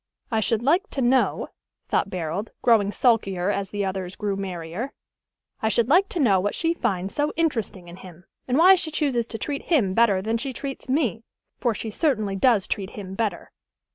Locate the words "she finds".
6.55-7.13